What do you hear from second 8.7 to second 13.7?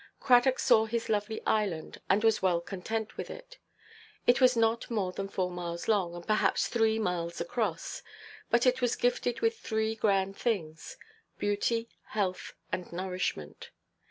was gifted with three grand things—beauty, health, and nourishment.